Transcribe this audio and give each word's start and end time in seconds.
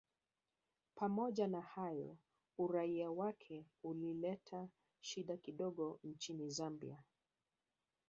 Pamoja 0.95 1.47
na 1.47 1.61
hayo 1.61 2.17
uraia 2.57 3.11
wake 3.11 3.65
ulileta 3.83 4.69
shida 5.01 5.37
kidogo 5.37 5.99
nchini 6.03 6.49
Zambia 6.49 7.03